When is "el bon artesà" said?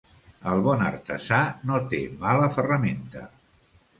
0.51-1.41